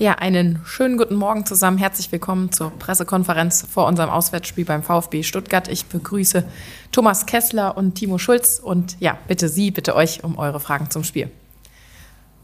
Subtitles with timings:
[0.00, 1.78] Ja, einen schönen guten Morgen zusammen.
[1.78, 5.68] Herzlich willkommen zur Pressekonferenz vor unserem Auswärtsspiel beim VfB Stuttgart.
[5.68, 6.42] Ich begrüße
[6.90, 11.04] Thomas Kessler und Timo Schulz und ja, bitte Sie, bitte euch um eure Fragen zum
[11.04, 11.30] Spiel.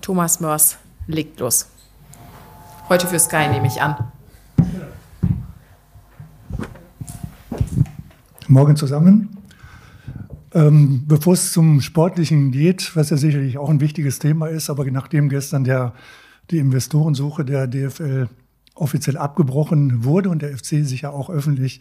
[0.00, 0.78] Thomas Mörs
[1.08, 1.66] legt los.
[2.88, 3.96] Heute für Sky nehme ich an.
[8.46, 9.38] Morgen zusammen.
[10.54, 14.88] Ähm, bevor es zum Sportlichen geht, was ja sicherlich auch ein wichtiges Thema ist, aber
[14.88, 15.94] nachdem gestern der
[16.50, 18.28] die Investorensuche der DFL
[18.74, 21.80] offiziell abgebrochen wurde und der FC sich ja auch öffentlich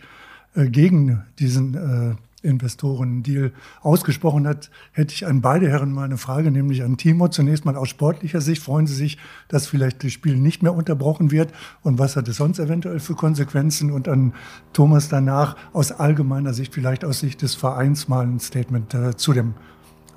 [0.56, 3.52] äh, gegen diesen äh, Investoren-Deal
[3.82, 7.28] ausgesprochen hat, hätte ich an beide Herren mal eine Frage, nämlich an Timo.
[7.28, 8.64] Zunächst mal aus sportlicher Sicht.
[8.64, 9.18] Freuen Sie sich,
[9.50, 11.52] dass vielleicht das Spiel nicht mehr unterbrochen wird?
[11.82, 13.92] Und was hat es sonst eventuell für Konsequenzen?
[13.92, 14.34] Und an
[14.72, 19.34] Thomas danach aus allgemeiner Sicht, vielleicht aus Sicht des Vereins, mal ein Statement äh, zu
[19.34, 19.54] dem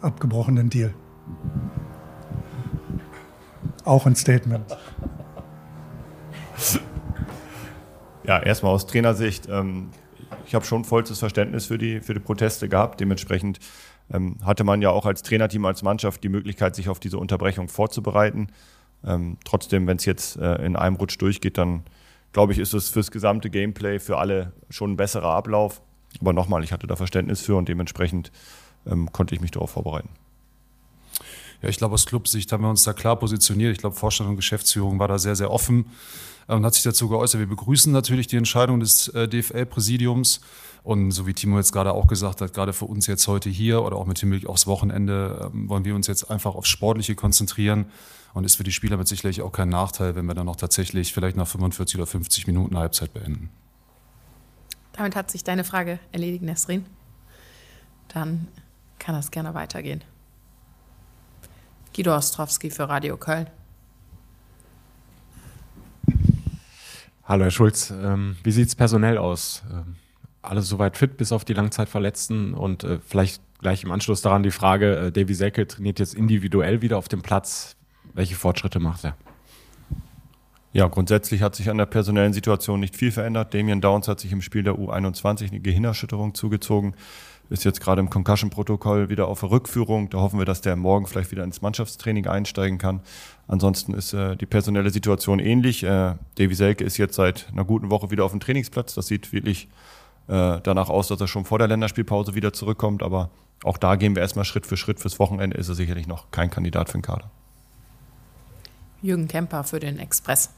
[0.00, 0.94] abgebrochenen Deal
[3.84, 4.76] auch ein Statement.
[8.24, 9.48] Ja, erstmal aus Trainersicht.
[9.48, 9.90] Ähm,
[10.46, 13.00] ich habe schon vollstes Verständnis für die, für die Proteste gehabt.
[13.00, 13.58] Dementsprechend
[14.12, 17.68] ähm, hatte man ja auch als Trainerteam, als Mannschaft die Möglichkeit, sich auf diese Unterbrechung
[17.68, 18.48] vorzubereiten.
[19.04, 21.82] Ähm, trotzdem, wenn es jetzt äh, in einem Rutsch durchgeht, dann
[22.32, 25.82] glaube ich, ist es fürs gesamte Gameplay für alle schon ein besserer Ablauf.
[26.20, 28.30] Aber nochmal, ich hatte da Verständnis für und dementsprechend
[28.86, 30.10] ähm, konnte ich mich darauf vorbereiten.
[31.62, 33.72] Ja, ich glaube, aus Clubsicht haben wir uns da klar positioniert.
[33.72, 35.86] Ich glaube, Vorstand und Geschäftsführung war da sehr, sehr offen
[36.48, 37.38] äh, und hat sich dazu geäußert.
[37.38, 40.40] Wir begrüßen natürlich die Entscheidung des äh, DFL-Präsidiums.
[40.82, 43.82] Und so wie Timo jetzt gerade auch gesagt hat, gerade für uns jetzt heute hier
[43.82, 47.86] oder auch mit Hinblick aufs Wochenende, ähm, wollen wir uns jetzt einfach aufs Sportliche konzentrieren.
[48.34, 51.12] Und ist für die Spieler mit sicherlich auch kein Nachteil, wenn wir dann noch tatsächlich
[51.12, 53.50] vielleicht nach 45 oder 50 Minuten Halbzeit beenden.
[54.94, 56.86] Damit hat sich deine Frage erledigt, Nesrin.
[58.08, 58.48] Dann
[58.98, 60.02] kann das gerne weitergehen.
[61.94, 63.48] Guido Ostrowski für Radio Köln.
[67.24, 69.62] Hallo Herr Schulz, ähm, wie sieht es personell aus?
[69.70, 69.96] Ähm,
[70.42, 74.50] alle soweit fit bis auf die Langzeitverletzten und äh, vielleicht gleich im Anschluss daran die
[74.50, 77.76] Frage, äh, Davy Selke trainiert jetzt individuell wieder auf dem Platz.
[78.14, 79.16] Welche Fortschritte macht er?
[80.72, 83.52] Ja, grundsätzlich hat sich an der personellen Situation nicht viel verändert.
[83.52, 86.94] Damien Downs hat sich im Spiel der U21 eine Gehirnerschütterung zugezogen
[87.52, 90.08] ist jetzt gerade im Concussion-Protokoll wieder auf der Rückführung.
[90.10, 93.00] Da hoffen wir, dass der morgen vielleicht wieder ins Mannschaftstraining einsteigen kann.
[93.46, 95.84] Ansonsten ist äh, die personelle Situation ähnlich.
[95.84, 98.94] Äh, Davy Selke ist jetzt seit einer guten Woche wieder auf dem Trainingsplatz.
[98.94, 99.68] Das sieht wirklich
[100.28, 103.02] äh, danach aus, dass er schon vor der Länderspielpause wieder zurückkommt.
[103.02, 103.30] Aber
[103.64, 104.98] auch da gehen wir erstmal Schritt für Schritt.
[104.98, 107.30] Fürs Wochenende ist er sicherlich noch kein Kandidat für den Kader.
[109.02, 110.50] Jürgen Kemper für den Express.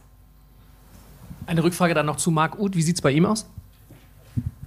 [1.47, 2.77] Eine Rückfrage dann noch zu Marc Uth.
[2.77, 3.47] Wie sieht es bei ihm aus?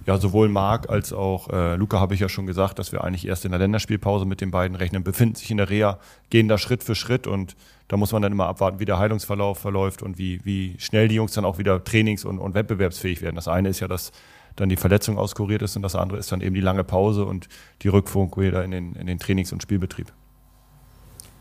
[0.08, 3.28] Ja, sowohl Marc als auch äh, Luca habe ich ja schon gesagt, dass wir eigentlich
[3.28, 5.98] erst in der Länderspielpause mit den beiden rechnen, befinden sich in der Reha,
[6.30, 7.56] gehen da Schritt für Schritt und
[7.88, 11.16] da muss man dann immer abwarten, wie der Heilungsverlauf verläuft und wie, wie schnell die
[11.16, 13.36] Jungs dann auch wieder trainings- und, und wettbewerbsfähig werden.
[13.36, 14.12] Das eine ist ja, dass
[14.56, 17.46] dann die Verletzung auskuriert ist und das andere ist dann eben die lange Pause und
[17.82, 20.10] die Rückführung wieder in den, in den Trainings- und Spielbetrieb.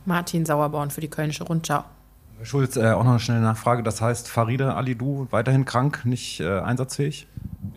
[0.03, 1.85] Martin Sauerborn für die Kölnische Rundschau.
[2.43, 3.83] Schulz, äh, auch noch eine schnelle Nachfrage.
[3.83, 7.27] Das heißt, Farida Alidou weiterhin krank, nicht äh, einsatzfähig?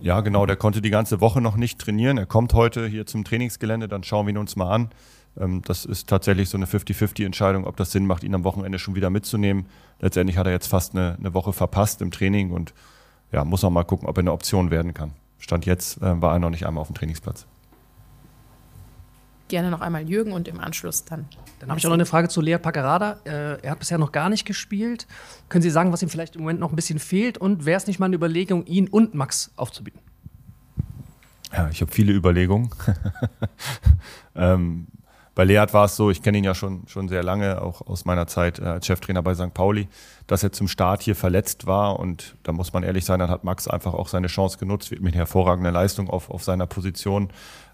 [0.01, 0.47] Ja, genau.
[0.47, 2.19] Der konnte die ganze Woche noch nicht trainieren.
[2.19, 4.91] Er kommt heute hier zum Trainingsgelände, dann schauen wir ihn uns mal an.
[5.39, 8.95] Ähm, das ist tatsächlich so eine 50-50-Entscheidung, ob das Sinn macht, ihn am Wochenende schon
[8.95, 9.67] wieder mitzunehmen.
[10.01, 12.75] Letztendlich hat er jetzt fast eine, eine Woche verpasst im Training und
[13.33, 15.13] ja, muss auch mal gucken, ob er eine Option werden kann.
[15.39, 17.47] Stand jetzt äh, war er noch nicht einmal auf dem Trainingsplatz
[19.51, 21.27] gerne noch einmal Jürgen und im Anschluss dann.
[21.59, 23.19] Dann habe ich auch noch eine Frage zu Lea Paccarada.
[23.25, 25.07] Äh, er hat bisher noch gar nicht gespielt.
[25.51, 27.37] Können Sie sagen, was ihm vielleicht im Moment noch ein bisschen fehlt?
[27.37, 30.01] Und wäre es nicht mal eine Überlegung, ihn und Max aufzubieten?
[31.53, 32.71] Ja, ich habe viele Überlegungen.
[34.35, 34.87] ähm,
[35.35, 38.05] bei Leat war es so, ich kenne ihn ja schon, schon sehr lange, auch aus
[38.05, 39.55] meiner Zeit äh, als Cheftrainer bei St.
[39.55, 39.89] Pauli,
[40.27, 41.99] dass er zum Start hier verletzt war.
[41.99, 45.15] Und da muss man ehrlich sein, dann hat Max einfach auch seine Chance genutzt, mit
[45.15, 47.29] hervorragender Leistung auf, auf seiner Position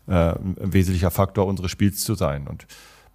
[0.07, 2.47] äh, ein wesentlicher Faktor unseres Spiels zu sein.
[2.47, 2.67] Und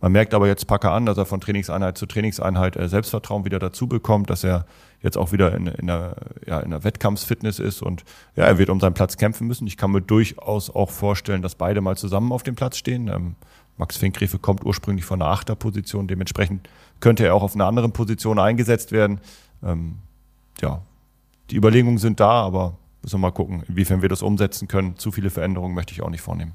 [0.02, 3.60] man merkt aber jetzt Packer an, dass er von Trainingseinheit zu Trainingseinheit äh, Selbstvertrauen wieder
[3.60, 4.66] dazu bekommt, dass er
[5.02, 6.16] jetzt auch wieder in, in, einer,
[6.46, 8.04] ja, in einer Wettkampfsfitness ist und
[8.36, 9.68] ja, er wird um seinen Platz kämpfen müssen.
[9.68, 13.08] Ich kann mir durchaus auch vorstellen, dass beide mal zusammen auf dem Platz stehen.
[13.08, 13.36] Ähm,
[13.78, 16.68] Max Finkgräfe kommt ursprünglich von einer Achterposition, dementsprechend
[17.00, 19.20] könnte er auch auf einer anderen Position eingesetzt werden.
[19.64, 19.98] Ähm,
[20.62, 20.82] ja,
[21.52, 24.98] die Überlegungen sind da, aber müssen wir mal gucken, inwiefern wir das umsetzen können.
[24.98, 26.54] Zu viele Veränderungen möchte ich auch nicht vornehmen.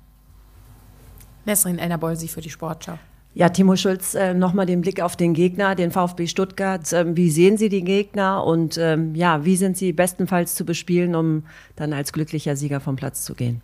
[1.47, 2.99] Nesrin Elnerbolsi für die Sportschau.
[3.35, 6.91] Ja, Timo Schulz, äh, nochmal den Blick auf den Gegner, den VfB Stuttgart.
[6.93, 11.15] Ähm, wie sehen Sie die Gegner und ähm, ja, wie sind sie bestenfalls zu bespielen,
[11.15, 11.45] um
[11.77, 13.61] dann als glücklicher Sieger vom Platz zu gehen?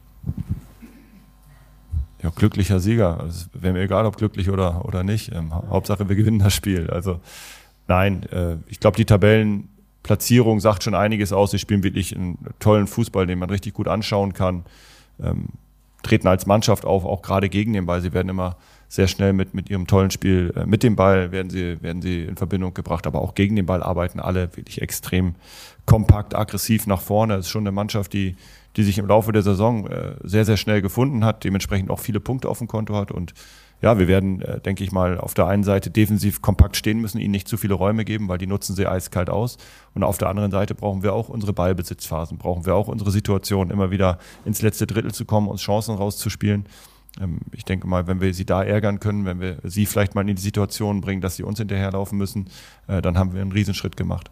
[2.22, 3.24] Ja, glücklicher Sieger.
[3.26, 5.32] Es wäre mir egal, ob glücklich oder, oder nicht.
[5.34, 6.90] Ähm, Hauptsache, wir gewinnen das Spiel.
[6.90, 7.20] Also
[7.88, 9.70] nein, äh, ich glaube, die Tabellen
[10.02, 11.52] Platzierung sagt schon einiges aus.
[11.52, 14.64] Sie spielen wirklich einen tollen Fußball, den man richtig gut anschauen kann.
[16.02, 18.00] Treten als Mannschaft auf, auch gerade gegen den Ball.
[18.00, 18.56] Sie werden immer
[18.88, 22.24] sehr schnell mit, mit ihrem tollen Spiel äh, mit dem Ball werden sie, werden sie
[22.24, 25.34] in Verbindung gebracht, aber auch gegen den Ball arbeiten alle wirklich extrem
[25.86, 27.36] kompakt, aggressiv nach vorne.
[27.36, 28.36] Das ist schon eine Mannschaft, die,
[28.76, 32.20] die sich im Laufe der Saison äh, sehr, sehr schnell gefunden hat, dementsprechend auch viele
[32.20, 33.32] Punkte auf dem Konto hat und
[33.82, 37.18] ja, wir werden, äh, denke ich mal, auf der einen Seite defensiv kompakt stehen müssen,
[37.18, 39.58] ihnen nicht zu viele Räume geben, weil die nutzen sie eiskalt aus.
[39.94, 43.70] Und auf der anderen Seite brauchen wir auch unsere Ballbesitzphasen, brauchen wir auch unsere Situation,
[43.70, 46.66] immer wieder ins letzte Drittel zu kommen, uns Chancen rauszuspielen.
[47.20, 50.28] Ähm, ich denke mal, wenn wir sie da ärgern können, wenn wir sie vielleicht mal
[50.28, 52.48] in die Situation bringen, dass sie uns hinterherlaufen müssen,
[52.86, 54.30] äh, dann haben wir einen Riesenschritt gemacht.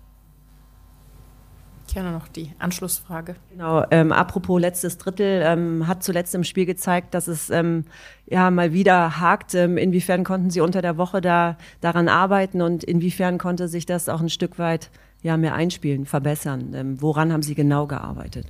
[1.93, 3.35] Gerne noch die Anschlussfrage.
[3.51, 7.85] Genau, ähm, apropos letztes Drittel, ähm, hat zuletzt im Spiel gezeigt, dass es ähm,
[8.27, 9.55] ja mal wieder hakt.
[9.55, 14.09] Ähm, inwiefern konnten Sie unter der Woche da daran arbeiten und inwiefern konnte sich das
[14.09, 14.91] auch ein Stück weit
[15.23, 16.75] ja, mehr einspielen, verbessern?
[16.75, 18.47] Ähm, woran haben Sie genau gearbeitet?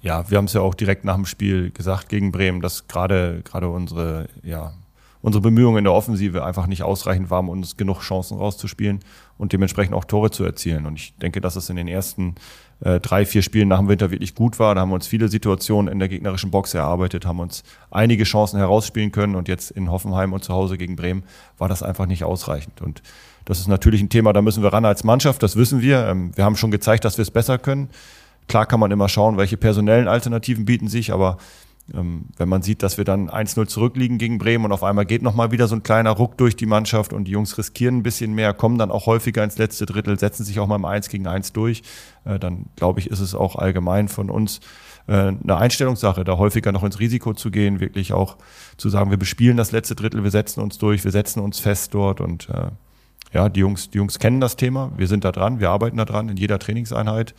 [0.00, 3.42] Ja, wir haben es ja auch direkt nach dem Spiel gesagt gegen Bremen, dass gerade
[3.44, 4.72] gerade unsere ja
[5.20, 9.00] unsere Bemühungen in der Offensive einfach nicht ausreichend waren, um uns genug Chancen rauszuspielen
[9.36, 10.86] und dementsprechend auch Tore zu erzielen.
[10.86, 12.36] Und ich denke, dass es in den ersten
[12.80, 14.74] äh, drei, vier Spielen nach dem Winter wirklich gut war.
[14.74, 18.58] Da haben wir uns viele Situationen in der gegnerischen Box erarbeitet, haben uns einige Chancen
[18.58, 21.24] herausspielen können und jetzt in Hoffenheim und zu Hause gegen Bremen
[21.58, 22.80] war das einfach nicht ausreichend.
[22.80, 23.02] Und
[23.44, 26.06] das ist natürlich ein Thema, da müssen wir ran als Mannschaft, das wissen wir.
[26.06, 27.88] Ähm, wir haben schon gezeigt, dass wir es besser können.
[28.46, 31.36] Klar kann man immer schauen, welche personellen Alternativen bieten sich, aber
[31.90, 35.52] wenn man sieht, dass wir dann 1-0 zurückliegen gegen Bremen und auf einmal geht nochmal
[35.52, 38.52] wieder so ein kleiner Ruck durch die Mannschaft und die Jungs riskieren ein bisschen mehr,
[38.52, 41.52] kommen dann auch häufiger ins letzte Drittel, setzen sich auch mal im 1 gegen 1
[41.54, 41.82] durch,
[42.24, 44.60] äh, dann glaube ich, ist es auch allgemein von uns
[45.06, 48.36] äh, eine Einstellungssache, da häufiger noch ins Risiko zu gehen, wirklich auch
[48.76, 51.94] zu sagen, wir bespielen das letzte Drittel, wir setzen uns durch, wir setzen uns fest
[51.94, 52.70] dort und äh,
[53.32, 56.04] ja, die Jungs, die Jungs kennen das Thema, wir sind da dran, wir arbeiten da
[56.04, 57.34] dran in jeder Trainingseinheit.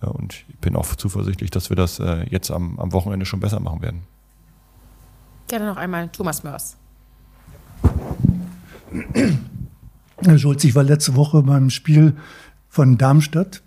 [0.00, 3.60] Und ich bin auch zuversichtlich, dass wir das äh, jetzt am, am Wochenende schon besser
[3.60, 4.02] machen werden.
[5.48, 6.76] Gerne noch einmal Thomas Mörs.
[10.22, 12.16] Herr Schulz, ich war letzte Woche beim Spiel
[12.68, 13.62] von Darmstadt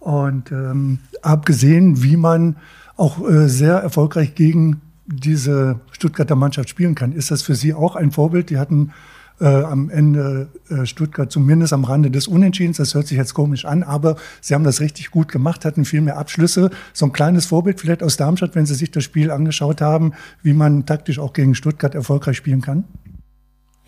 [0.00, 2.56] und ähm, habe gesehen, wie man
[2.96, 7.12] auch äh, sehr erfolgreich gegen diese Stuttgarter Mannschaft spielen kann.
[7.12, 8.50] Ist das für Sie auch ein Vorbild?
[8.50, 8.92] Die hatten
[9.40, 12.78] äh, am Ende äh, Stuttgart zumindest am Rande des Unentschiedens.
[12.78, 16.00] Das hört sich jetzt komisch an, aber sie haben das richtig gut gemacht, hatten viel
[16.00, 16.70] mehr Abschlüsse.
[16.92, 20.12] So ein kleines Vorbild vielleicht aus Darmstadt, wenn Sie sich das Spiel angeschaut haben,
[20.42, 22.84] wie man taktisch auch gegen Stuttgart erfolgreich spielen kann?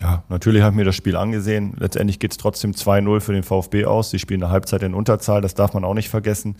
[0.01, 1.73] Ja, natürlich habe ich mir das Spiel angesehen.
[1.77, 4.11] Letztendlich geht es trotzdem 2-0 für den VfB aus.
[4.11, 6.55] Sie spielen eine Halbzeit in Unterzahl, das darf man auch nicht vergessen.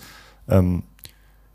[0.49, 0.83] Ähm,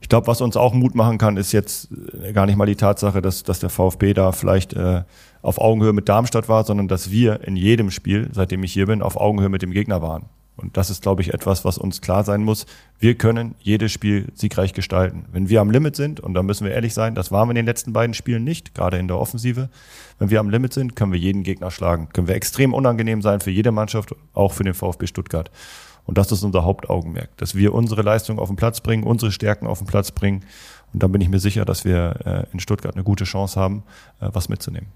[0.04, 1.88] ich glaube, was uns auch Mut machen kann, ist jetzt
[2.22, 5.02] äh, gar nicht mal die Tatsache, dass, dass der VfB da vielleicht äh,
[5.40, 9.00] auf Augenhöhe mit Darmstadt war, sondern dass wir in jedem Spiel, seitdem ich hier bin,
[9.00, 10.26] auf Augenhöhe mit dem Gegner waren.
[10.56, 12.66] Und das ist, glaube ich, etwas, was uns klar sein muss.
[12.98, 15.24] Wir können jedes Spiel siegreich gestalten.
[15.32, 17.56] Wenn wir am Limit sind, und da müssen wir ehrlich sein, das waren wir in
[17.56, 19.70] den letzten beiden Spielen nicht, gerade in der Offensive.
[20.18, 22.10] Wenn wir am Limit sind, können wir jeden Gegner schlagen.
[22.12, 25.50] Können wir extrem unangenehm sein für jede Mannschaft, auch für den VfB Stuttgart.
[26.06, 29.66] Und das ist unser Hauptaugenmerk, dass wir unsere Leistung auf den Platz bringen, unsere Stärken
[29.66, 30.44] auf den Platz bringen.
[30.92, 33.82] Und dann bin ich mir sicher, dass wir äh, in Stuttgart eine gute Chance haben,
[34.20, 34.88] äh, was mitzunehmen.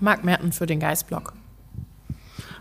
[0.00, 1.32] Marc Merten für den Geistblock.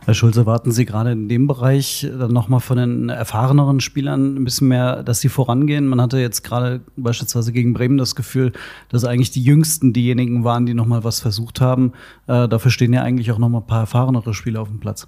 [0.05, 4.43] Herr Schulze, warten Sie gerade in dem Bereich dann nochmal von den erfahreneren Spielern ein
[4.43, 5.87] bisschen mehr, dass sie vorangehen?
[5.87, 8.51] Man hatte jetzt gerade beispielsweise gegen Bremen das Gefühl,
[8.89, 11.93] dass eigentlich die Jüngsten diejenigen waren, die nochmal was versucht haben.
[12.27, 15.07] Äh, dafür stehen ja eigentlich auch nochmal ein paar erfahrenere Spieler auf dem Platz.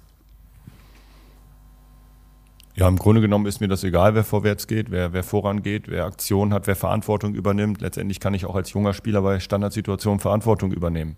[2.74, 6.06] Ja, im Grunde genommen ist mir das egal, wer vorwärts geht, wer, wer vorangeht, wer
[6.06, 7.80] Aktion hat, wer Verantwortung übernimmt.
[7.82, 11.16] Letztendlich kann ich auch als junger Spieler bei Standardsituationen Verantwortung übernehmen.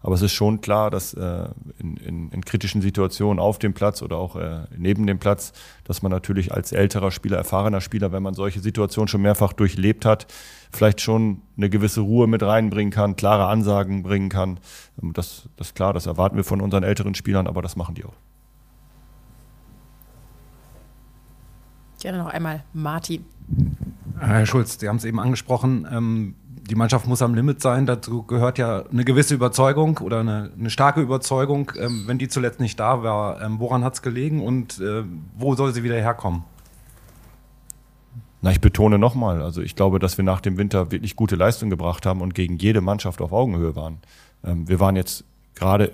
[0.00, 4.00] Aber es ist schon klar, dass äh, in, in, in kritischen Situationen auf dem Platz
[4.00, 5.52] oder auch äh, neben dem Platz,
[5.84, 10.04] dass man natürlich als älterer Spieler, erfahrener Spieler, wenn man solche Situationen schon mehrfach durchlebt
[10.04, 10.26] hat,
[10.70, 14.60] vielleicht schon eine gewisse Ruhe mit reinbringen kann, klare Ansagen bringen kann.
[15.02, 17.96] Ähm, das, das ist klar, das erwarten wir von unseren älteren Spielern, aber das machen
[17.96, 18.14] die auch.
[22.00, 23.24] Gerne noch einmal Martin.
[24.20, 25.86] Herr Schulz, Sie haben es eben angesprochen.
[25.90, 26.34] Ähm,
[26.68, 27.86] die Mannschaft muss am Limit sein.
[27.86, 31.72] Dazu gehört ja eine gewisse Überzeugung oder eine, eine starke Überzeugung.
[31.78, 35.02] Ähm, wenn die zuletzt nicht da war, ähm, woran hat es gelegen und äh,
[35.36, 36.44] wo soll sie wieder herkommen?
[38.40, 41.70] Na, ich betone nochmal, also ich glaube, dass wir nach dem Winter wirklich gute Leistung
[41.70, 43.98] gebracht haben und gegen jede Mannschaft auf Augenhöhe waren.
[44.44, 45.92] Ähm, wir waren jetzt gerade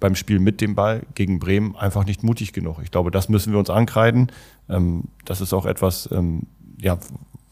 [0.00, 2.78] beim Spiel mit dem Ball gegen Bremen einfach nicht mutig genug.
[2.82, 4.32] Ich glaube, das müssen wir uns ankreiden.
[4.68, 6.42] Ähm, das ist auch etwas, ähm,
[6.78, 6.98] ja,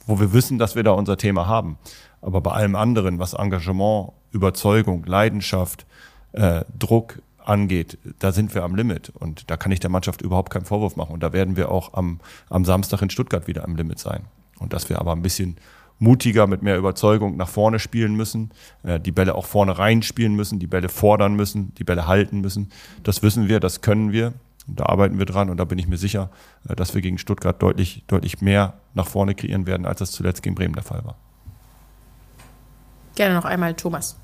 [0.06, 1.78] wo wir wissen, dass wir da unser Thema haben.
[2.25, 5.87] Aber bei allem anderen, was Engagement, Überzeugung, Leidenschaft,
[6.33, 9.11] äh, Druck angeht, da sind wir am Limit.
[9.11, 11.12] Und da kann ich der Mannschaft überhaupt keinen Vorwurf machen.
[11.12, 14.25] Und da werden wir auch am, am Samstag in Stuttgart wieder am Limit sein.
[14.59, 15.57] Und dass wir aber ein bisschen
[15.99, 18.50] mutiger, mit mehr Überzeugung nach vorne spielen müssen,
[18.85, 22.71] äh, die Bälle auch vorne reinspielen müssen, die Bälle fordern müssen, die Bälle halten müssen.
[23.02, 24.33] Das wissen wir, das können wir.
[24.66, 26.31] Da arbeiten wir dran und da bin ich mir sicher,
[26.69, 30.43] äh, dass wir gegen Stuttgart deutlich, deutlich mehr nach vorne kreieren werden, als das zuletzt
[30.43, 31.16] gegen Bremen der Fall war.
[33.14, 34.16] Gerne noch einmal Thomas.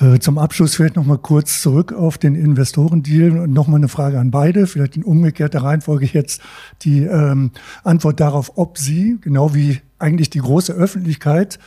[0.00, 3.88] Äh, zum Abschluss vielleicht noch mal kurz zurück auf den Investorendeal und noch mal eine
[3.88, 6.40] Frage an beide, vielleicht in umgekehrter Reihenfolge jetzt
[6.82, 7.50] die ähm,
[7.84, 11.58] Antwort darauf, ob Sie, genau wie eigentlich die große Öffentlichkeit,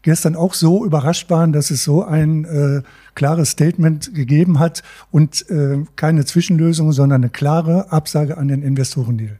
[0.00, 2.82] gestern auch so überrascht waren, dass es so ein äh,
[3.14, 9.38] klares Statement gegeben hat und äh, keine Zwischenlösung, sondern eine klare Absage an den Investorendeal.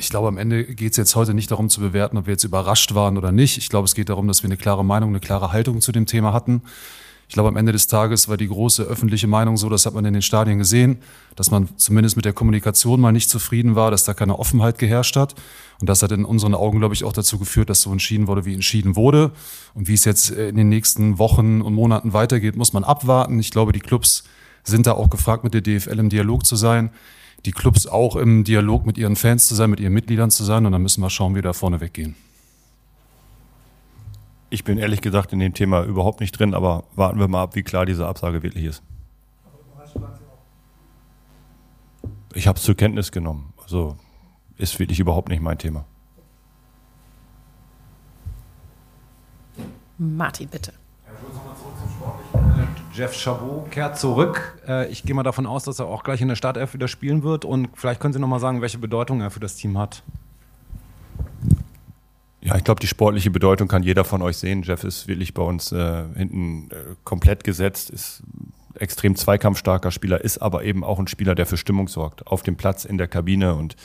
[0.00, 2.44] Ich glaube, am Ende geht es jetzt heute nicht darum zu bewerten, ob wir jetzt
[2.44, 3.58] überrascht waren oder nicht.
[3.58, 6.06] Ich glaube, es geht darum, dass wir eine klare Meinung, eine klare Haltung zu dem
[6.06, 6.62] Thema hatten.
[7.26, 10.04] Ich glaube, am Ende des Tages war die große öffentliche Meinung so, das hat man
[10.04, 10.98] in den Stadien gesehen,
[11.34, 15.16] dass man zumindest mit der Kommunikation mal nicht zufrieden war, dass da keine Offenheit geherrscht
[15.16, 15.34] hat.
[15.80, 18.44] Und das hat in unseren Augen, glaube ich, auch dazu geführt, dass so entschieden wurde,
[18.44, 19.32] wie entschieden wurde.
[19.74, 23.40] Und wie es jetzt in den nächsten Wochen und Monaten weitergeht, muss man abwarten.
[23.40, 24.22] Ich glaube, die Clubs
[24.62, 26.90] sind da auch gefragt, mit der DFL im Dialog zu sein.
[27.44, 30.66] Die Clubs auch im Dialog mit ihren Fans zu sein, mit ihren Mitgliedern zu sein.
[30.66, 32.14] Und dann müssen wir schauen, wie wir da vorne weggehen.
[34.50, 37.54] Ich bin ehrlich gesagt in dem Thema überhaupt nicht drin, aber warten wir mal ab,
[37.54, 38.82] wie klar diese Absage wirklich ist.
[42.34, 43.52] Ich habe es zur Kenntnis genommen.
[43.62, 43.96] Also
[44.56, 45.84] ist wirklich überhaupt nicht mein Thema.
[49.98, 50.72] Martin, bitte.
[52.98, 54.60] Jeff Chabot kehrt zurück.
[54.66, 57.22] Äh, ich gehe mal davon aus, dass er auch gleich in der Startelf wieder spielen
[57.22, 57.44] wird.
[57.44, 60.02] Und vielleicht können Sie noch mal sagen, welche Bedeutung er für das Team hat.
[62.40, 64.62] Ja, ich glaube, die sportliche Bedeutung kann jeder von euch sehen.
[64.64, 68.24] Jeff ist wirklich bei uns äh, hinten äh, komplett gesetzt, ist
[68.74, 72.26] extrem zweikampfstarker Spieler, ist aber eben auch ein Spieler, der für Stimmung sorgt.
[72.26, 73.76] Auf dem Platz, in der Kabine und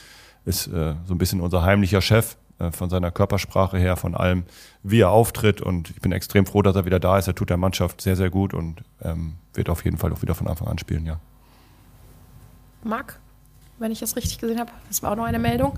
[0.45, 2.35] ist äh, so ein bisschen unser heimlicher Chef
[2.71, 4.43] von seiner Körpersprache her, von allem,
[4.83, 5.61] wie er auftritt.
[5.61, 7.27] Und ich bin extrem froh, dass er wieder da ist.
[7.27, 10.35] Er tut der Mannschaft sehr, sehr gut und ähm, wird auf jeden Fall auch wieder
[10.35, 11.19] von Anfang an spielen, ja.
[12.83, 13.19] Marc,
[13.79, 15.77] wenn ich das richtig gesehen habe, das war auch noch eine Meldung.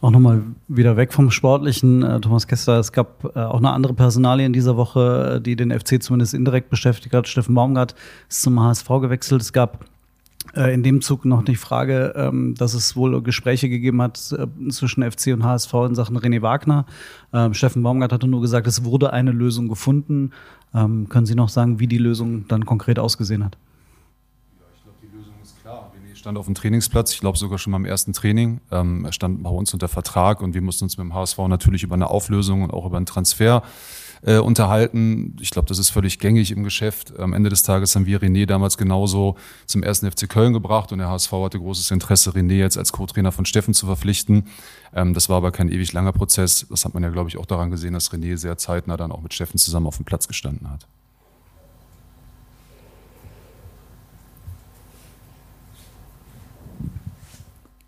[0.00, 2.78] Auch nochmal wieder weg vom Sportlichen, äh, Thomas Kessler.
[2.78, 6.34] Es gab äh, auch eine andere Personalie in dieser Woche, äh, die den FC zumindest
[6.34, 7.26] indirekt beschäftigt hat.
[7.26, 7.96] Steffen Baumgart
[8.28, 9.42] ist zum HSV gewechselt.
[9.42, 9.86] Es gab äh,
[10.54, 15.08] in dem Zug noch die Frage, ähm, dass es wohl Gespräche gegeben hat äh, zwischen
[15.08, 16.86] FC und HSV in Sachen René Wagner.
[17.32, 20.32] Ähm, Steffen Baumgart hatte nur gesagt, es wurde eine Lösung gefunden.
[20.74, 23.58] Ähm, können Sie noch sagen, wie die Lösung dann konkret ausgesehen hat?
[26.18, 28.60] Stand auf dem Trainingsplatz, ich glaube sogar schon beim ersten Training.
[28.70, 31.82] Ähm, er stand bei uns unter Vertrag und wir mussten uns mit dem HSV natürlich
[31.82, 33.62] über eine Auflösung und auch über einen Transfer
[34.22, 35.36] äh, unterhalten.
[35.40, 37.18] Ich glaube, das ist völlig gängig im Geschäft.
[37.18, 40.98] Am Ende des Tages haben wir René damals genauso zum ersten FC Köln gebracht und
[40.98, 44.48] der HSV hatte großes Interesse, René jetzt als Co-Trainer von Steffen zu verpflichten.
[44.94, 46.66] Ähm, das war aber kein ewig langer Prozess.
[46.68, 49.22] Das hat man ja, glaube ich, auch daran gesehen, dass René sehr zeitnah dann auch
[49.22, 50.86] mit Steffen zusammen auf dem Platz gestanden hat.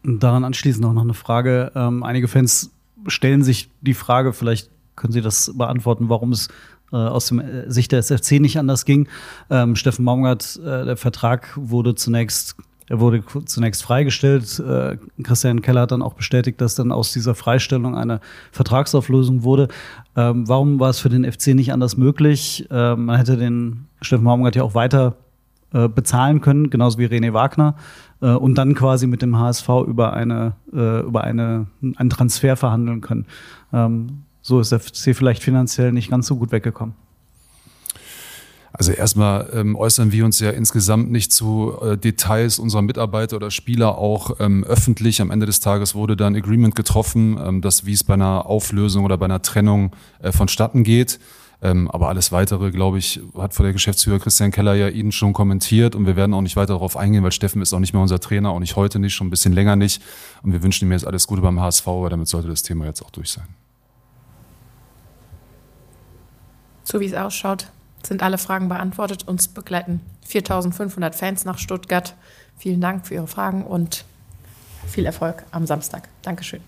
[0.02, 1.72] Daran anschließend auch noch eine Frage.
[1.74, 2.70] Ähm, einige Fans
[3.06, 6.48] stellen sich die Frage, vielleicht können Sie das beantworten, warum es
[6.92, 9.08] äh, aus dem äh, Sicht der SFC nicht anders ging.
[9.48, 12.56] Ähm, Steffen Baumgart, äh, der Vertrag wurde zunächst
[12.90, 14.58] er wurde zunächst freigestellt.
[14.58, 19.68] Äh, Christian Keller hat dann auch bestätigt, dass dann aus dieser Freistellung eine Vertragsauflösung wurde.
[20.16, 22.66] Ähm, warum war es für den FC nicht anders möglich?
[22.68, 25.14] Ähm, man hätte den Steffen Baumgart ja auch weiter
[25.72, 27.76] äh, bezahlen können, genauso wie René Wagner,
[28.20, 33.00] äh, und dann quasi mit dem HSV über eine äh, über eine einen Transfer verhandeln
[33.00, 33.26] können.
[33.72, 36.94] Ähm, so ist der FC vielleicht finanziell nicht ganz so gut weggekommen.
[38.72, 43.50] Also erstmal ähm, äußern wir uns ja insgesamt nicht zu äh, Details unserer Mitarbeiter oder
[43.50, 45.20] Spieler auch ähm, öffentlich.
[45.20, 49.04] Am Ende des Tages wurde dann Agreement getroffen, ähm, dass wie es bei einer Auflösung
[49.04, 49.90] oder bei einer Trennung
[50.22, 51.18] äh, vonstatten geht.
[51.62, 55.32] Ähm, aber alles weitere, glaube ich, hat vor der Geschäftsführer Christian Keller ja Ihnen schon
[55.34, 58.00] kommentiert und wir werden auch nicht weiter darauf eingehen, weil Steffen ist auch nicht mehr
[58.00, 60.02] unser Trainer, auch nicht heute nicht, schon ein bisschen länger nicht.
[60.42, 63.02] Und wir wünschen ihm jetzt alles Gute beim HSV, aber damit sollte das Thema jetzt
[63.02, 63.46] auch durch sein.
[66.84, 67.66] So wie es ausschaut,
[68.02, 69.28] sind alle Fragen beantwortet.
[69.28, 72.14] Uns begleiten 4500 Fans nach Stuttgart.
[72.56, 74.04] Vielen Dank für Ihre Fragen und
[74.86, 76.08] viel Erfolg am Samstag.
[76.22, 76.60] Dankeschön.